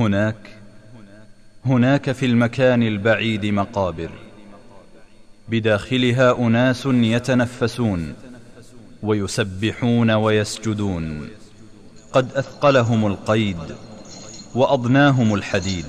هناك 0.00 0.36
هناك 1.66 2.12
في 2.12 2.26
المكان 2.26 2.82
البعيد 2.82 3.46
مقابر. 3.46 4.10
بداخلها 5.48 6.38
أناس 6.38 6.86
يتنفسون 6.86 8.14
ويسبحون 9.02 10.10
ويسجدون. 10.10 11.28
قد 12.12 12.32
أثقلهم 12.32 13.06
القيد 13.06 13.56
وأضناهم 14.54 15.34
الحديد. 15.34 15.84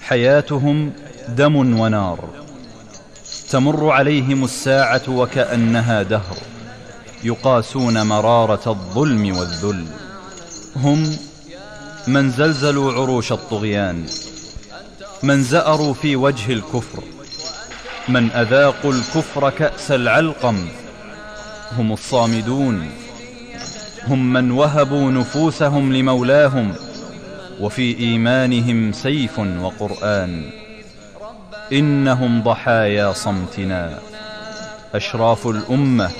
حياتهم 0.00 0.92
دم 1.28 1.80
ونار. 1.80 2.28
تمر 3.50 3.90
عليهم 3.90 4.44
الساعة 4.44 5.02
وكأنها 5.08 6.02
دهر. 6.02 6.36
يقاسون 7.24 8.02
مرارة 8.06 8.70
الظلم 8.70 9.36
والذل. 9.36 9.86
هم 10.76 11.16
من 12.06 12.30
زلزلوا 12.30 12.92
عروش 12.92 13.32
الطغيان 13.32 14.06
من 15.22 15.42
زأروا 15.42 15.94
في 15.94 16.16
وجه 16.16 16.52
الكفر 16.52 17.02
من 18.08 18.30
أذاقوا 18.30 18.92
الكفر 18.92 19.50
كأس 19.50 19.90
العلقم 19.90 20.68
هم 21.78 21.92
الصامدون 21.92 22.90
هم 24.06 24.32
من 24.32 24.50
وهبوا 24.50 25.10
نفوسهم 25.10 25.92
لمولاهم 25.92 26.74
وفي 27.60 27.98
إيمانهم 27.98 28.92
سيف 28.92 29.38
وقرآن 29.38 30.50
إنهم 31.72 32.42
ضحايا 32.42 33.12
صمتنا 33.12 33.98
أشراف 34.94 35.46
الأمة 35.46 36.10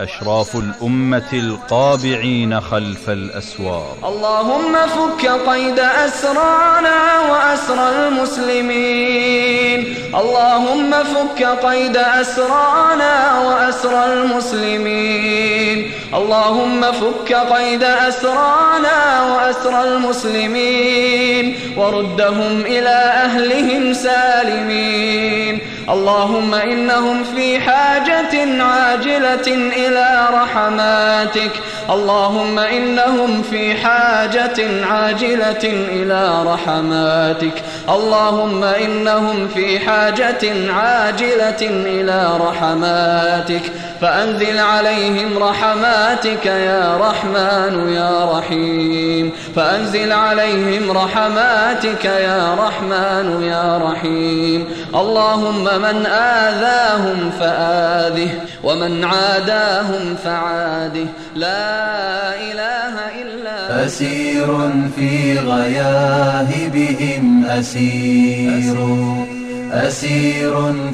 أشراف 0.00 0.56
الأمة 0.56 1.32
القابعين 1.32 2.60
خلف 2.60 3.10
الأسوار. 3.10 3.96
اللهم 4.04 4.72
فك 4.72 5.28
قيد 5.48 5.78
أسرانا 5.78 7.20
وأسر 7.30 7.88
المسلمين. 7.88 9.96
اللهم 10.14 10.90
فك 10.90 11.44
قيد 11.66 11.96
أسرانا 11.96 13.40
وأسر 13.40 14.12
المسلمين. 14.12 15.92
اللهم 16.14 16.92
فك 16.92 17.34
قيد 17.34 17.82
أسرانا 17.82 19.22
وأسر 19.22 19.84
المسلمين. 19.84 21.56
وردهم 21.76 22.60
إلى 22.60 23.12
أهلهم 23.24 23.92
سالمين. 23.92 25.60
اللهم 25.88 26.54
إنهم 26.54 27.24
في 27.24 27.60
حاجة 27.60 28.62
عاجلة 28.62 29.48
إلى 29.76 30.28
رحماتك. 30.32 31.50
اللهم 31.90 32.58
إنهم 32.58 33.42
في 33.42 33.74
حاجة 33.74 34.86
عاجلة 34.90 35.64
إلى 35.64 36.42
رحماتك. 36.46 37.62
اللهم 37.88 38.64
إنهم 38.64 39.48
في 39.48 39.78
حاجة 39.78 40.72
عاجلة 40.72 41.62
إلى 41.62 42.38
رحماتك. 42.40 43.62
فأنزل 44.00 44.58
عليهم 44.58 45.38
رحماتك 45.38 46.46
يا 46.46 46.96
رحمن 46.96 47.92
يا 47.92 48.38
رحيم. 48.38 49.32
فأنزل 49.56 50.12
عليهم 50.12 50.90
رحماتك 50.90 52.04
يا 52.04 52.54
رحمن 52.54 53.42
يا 53.42 53.78
رحيم. 53.78 54.68
اللهم 54.94 55.64
من 55.64 56.06
آذاهم 56.06 57.30
فآذه 57.40 58.30
ومن 58.64 59.04
عاداهم 59.04 60.16
فعاده. 60.24 61.06
لا 61.34 62.34
إله 62.34 62.94
إلا 63.22 63.86
أسير 63.86 64.70
في 64.96 65.38
غياهبهم 65.38 67.46
أسير 67.46 68.56
أسير. 68.58 69.35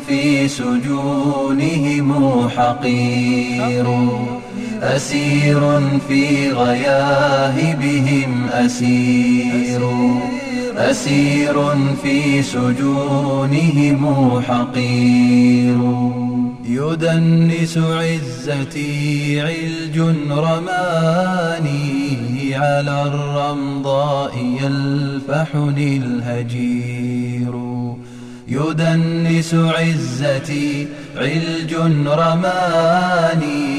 في 0.09 0.49
سجونهم 0.49 2.49
حقير. 2.49 3.87
أسير 4.83 5.81
في 6.09 6.51
غياهبهم 6.51 8.47
أسير. 8.53 9.81
أسير 10.77 11.55
في 12.03 12.43
سجونهم 12.43 14.43
حقير. 14.49 15.79
يدنس 16.65 17.79
عزتي 17.79 19.41
علج 19.41 19.99
رماني 20.31 21.83
على 22.55 23.03
الرمضاء 23.03 24.33
يلفحني 24.63 25.97
الهجير. 25.97 27.72
يدنس 28.49 29.55
عزتي 29.55 30.89
علج 31.17 31.75
رماني 32.07 33.73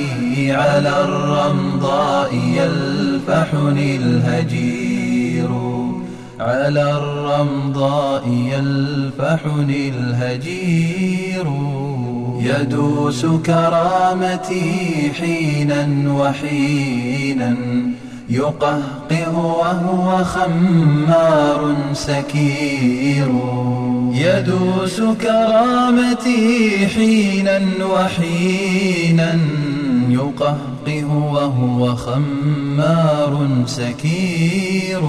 على 0.51 1.03
الرمضاء 1.03 2.33
يلفحني 2.33 3.95
الهجير. 3.95 5.49
على 6.39 6.91
الرمضاء 6.91 8.27
يلفحني 8.27 9.89
الهجير. 9.89 11.47
يدوس 12.39 13.25
كرامتي 13.25 15.11
حينا 15.19 16.13
وحينا 16.13 17.55
يقهقه 18.29 19.37
وهو 19.37 20.23
خمار 20.23 21.75
سكير. 21.93 23.27
يدوس 24.13 25.01
كرامتي 25.21 26.87
حينا 26.95 27.61
وحينا. 27.85 29.39
يقهقه 30.09 31.05
وهو 31.05 31.95
خمار 31.95 33.47
سكير. 33.65 35.01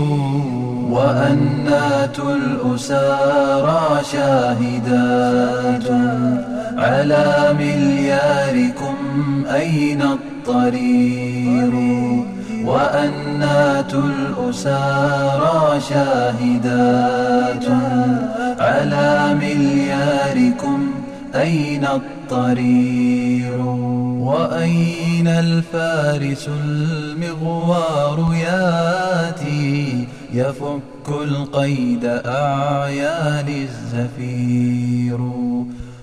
وأنات 0.90 2.18
الأسارى 2.18 4.00
شاهدات 4.12 5.90
على 6.78 7.54
ملياركم 7.58 8.96
أين 9.54 10.02
الطرير. 10.02 11.72
وأنات 12.66 13.94
الأسارى 13.94 15.80
شاهدات 15.80 17.64
على 18.60 19.34
ملياركم 19.34 20.90
أين 21.34 21.84
الطرير 21.84 23.60
وأين 24.20 25.28
الفارس 25.28 26.48
المغوار 26.64 28.34
ياتي 28.34 30.08
يفك 30.32 31.08
القيد 31.08 32.04
أعيان 32.26 33.48
الزفير 33.48 35.18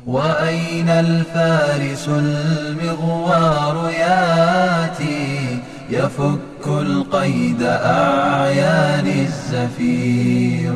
وأين 0.08 0.90
الفارس 0.90 2.08
المغوار 2.10 3.92
ياتي 4.00 5.60
يفك 5.90 6.51
القيد 6.80 7.64
أعيان 7.64 9.08
الزفير. 9.08 10.76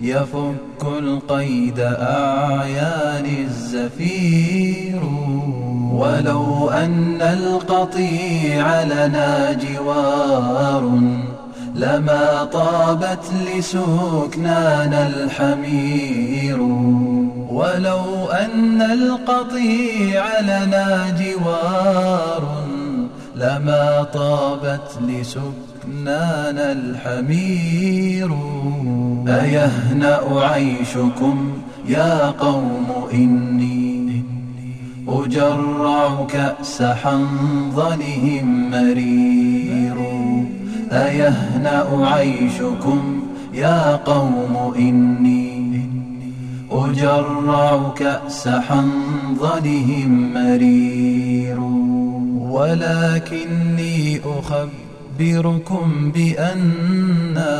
يفك 0.00 0.82
القيد 0.82 1.80
أعيان 1.80 3.26
الزفير. 3.46 5.00
ولو 5.92 6.70
أن 6.70 7.22
القطيع 7.22 8.82
لنا 8.82 9.52
جوار 9.52 11.00
لما 11.74 12.44
طابت 12.44 13.24
لسكنانا 13.56 15.06
الحمير. 15.06 16.62
ولو 17.50 18.26
أن 18.30 18.82
القطيع 18.82 20.40
لنا 20.40 21.16
جوار 21.20 22.65
لما 23.36 24.06
طابت 24.14 24.98
لسكنانا 25.08 26.72
الحمير 26.72 28.30
أيهنأ 29.28 30.20
عيشكم 30.40 31.52
يا 31.88 32.30
قوم 32.30 32.86
إني 33.12 34.24
أجرع 35.08 36.26
كأس 36.28 36.82
حنظلهم 36.82 38.70
مرير 38.70 39.96
أيهنأ 40.92 42.06
عيشكم 42.06 43.22
يا 43.54 43.96
قوم 43.96 44.74
إني 44.78 45.90
أجرع 46.70 47.92
كأس 47.96 48.48
حنظلهم 48.48 50.32
مرير 50.34 51.95
ولكني 52.56 54.20
أخبر 54.24 54.86
أخبركم 55.16 56.12
بأننا 56.12 57.52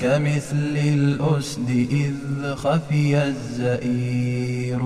كمثل 0.00 0.76
الأسد 0.76 1.86
إذ 1.90 2.54
خفي 2.54 3.22
الزئير. 3.22 4.82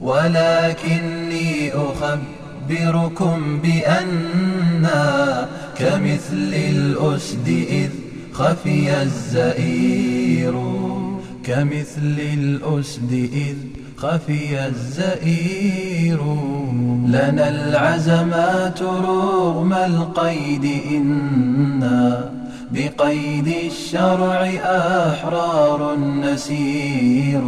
ولكني 0.00 1.72
أخبركم 1.72 3.60
بأننا 3.62 5.48
كمثل 5.78 6.54
الأسد 6.54 7.48
إذ 7.70 7.90
خفي 8.32 9.02
الزئير. 9.02 10.54
كمثل 11.44 12.18
الأسد 12.18 13.12
إذ 13.32 13.56
خفي 14.02 14.66
الزئير. 14.66 16.18
لنا 17.06 17.48
العزمات 17.48 18.82
رغم 18.82 19.72
القيد 19.72 20.82
إنا. 20.90 22.30
بقيد 22.72 23.48
الشرع 23.48 24.50
أحرار 24.64 25.96
نسير 25.98 27.40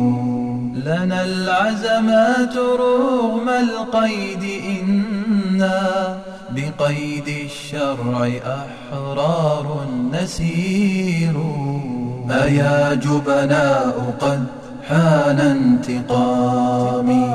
لنا 0.75 1.25
العزمات 1.25 2.57
رغم 2.57 3.49
القيد 3.49 4.63
إنا. 4.83 6.19
بقيد 6.51 7.29
الشرع 7.45 8.31
أحرار 8.47 9.87
نسير 10.13 11.35
أيا 12.31 12.95
جبناء 12.95 14.15
قد 14.21 14.47
حان 14.89 15.41
انتقامي. 15.41 17.31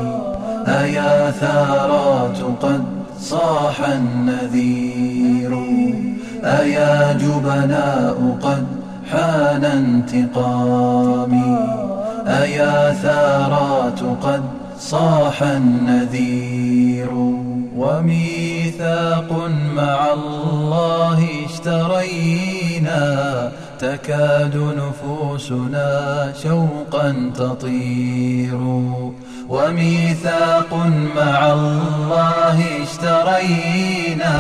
أيا 0.68 1.31
ثارات 1.31 2.38
قد 2.62 2.83
صاح 3.19 3.89
النذير. 3.89 5.59
أيا 6.44 7.13
جبناء 7.13 8.38
قد 8.42 8.65
حان 9.12 9.65
انتقامي. 9.65 11.57
أيا 12.27 12.94
ثارات 12.94 14.00
قد 14.24 14.41
صاح 14.80 15.44
النذير. 15.44 17.09
وميثاق 17.77 19.50
مع 19.75 20.13
الله 20.13 21.27
اشترينا 21.45 23.44
تكاد 23.86 24.56
نفوسنا 24.58 26.34
شوقا 26.44 27.32
تطير. 27.36 28.60
وميثاق 29.50 30.74
مع 31.16 31.54
الله 31.54 32.64
اشترينا 32.84 34.38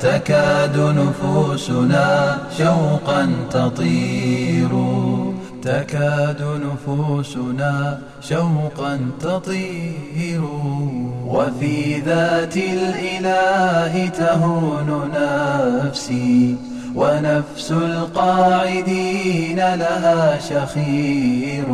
تكاد 0.00 0.78
نفوسنا 0.78 2.38
شوقا 2.58 3.32
تطير. 3.50 4.70
تكاد 5.62 6.42
نفوسنا 6.66 7.98
شوقا 8.22 9.10
تطير. 9.20 10.42
وفي 11.26 12.00
ذات 12.06 12.56
الإله 12.56 14.06
تهون 14.06 15.10
نفسي. 15.14 16.69
ونفس 16.94 17.72
القاعدين 17.72 19.56
لها 19.56 20.38
شخير 20.40 21.64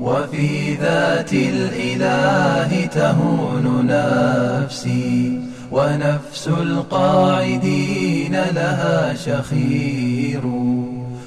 وفي 0.00 0.74
ذات 0.74 1.32
الإله 1.32 2.86
تهون 2.86 3.86
نفسي. 3.86 5.40
ونفس 5.72 6.48
القاعدين 6.48 8.32
لها 8.32 9.14
شخير 9.14 10.40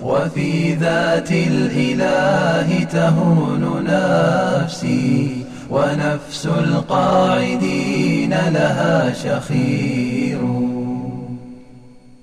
وفي 0.01 0.74
ذات 0.74 1.31
الإله 1.31 2.83
تهون 2.83 3.83
نفسي. 3.83 5.45
ونفس 5.69 6.45
القاعدين 6.45 8.30
لها 8.30 9.13
شخير. 9.13 10.76